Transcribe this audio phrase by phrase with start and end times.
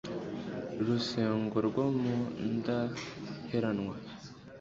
[0.87, 2.15] Rusengo rwo mu
[2.55, 3.95] Ndaheranwa